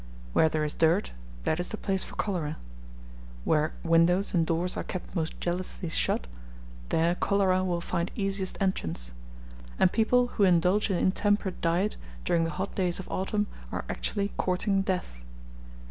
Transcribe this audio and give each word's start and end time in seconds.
Where 0.33 0.49
there 0.49 0.63
is 0.63 0.73
dirt, 0.73 1.11
that 1.43 1.59
is 1.59 1.69
the 1.69 1.77
place 1.77 2.03
for 2.03 2.15
cholera; 2.15 2.57
where 3.43 3.73
windows 3.83 4.33
and 4.33 4.47
doors 4.47 4.75
are 4.75 4.83
kept 4.83 5.13
most 5.15 5.39
jealously 5.39 5.89
shut, 5.89 6.25
there 6.89 7.13
cholera 7.13 7.63
will 7.63 7.81
find 7.81 8.09
easiest 8.15 8.57
entrance; 8.59 9.13
and 9.77 9.91
people 9.93 10.25
who 10.29 10.43
indulge 10.43 10.89
in 10.89 10.97
intemperate 10.97 11.61
diet 11.61 11.97
during 12.25 12.45
the 12.45 12.49
hot 12.57 12.73
days 12.73 12.97
of 12.97 13.11
autumn 13.11 13.45
are 13.71 13.85
actually 13.89 14.31
courting 14.37 14.81
death. 14.81 15.17